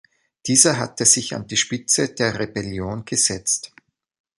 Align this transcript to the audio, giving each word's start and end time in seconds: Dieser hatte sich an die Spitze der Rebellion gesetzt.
Dieser 0.47 0.77
hatte 0.79 1.05
sich 1.05 1.35
an 1.35 1.45
die 1.45 1.57
Spitze 1.57 2.09
der 2.15 2.39
Rebellion 2.39 3.05
gesetzt. 3.05 3.71